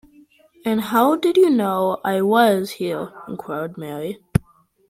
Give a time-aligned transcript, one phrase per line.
[0.65, 4.17] ‘And how did you know I was here?’ inquired Mary.